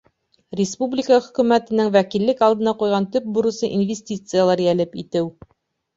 [0.59, 5.33] —Республика Хөкүмәтенең вәкиллек алдына ҡуйған төп бурысы— инвестициялар йәлеп итеү.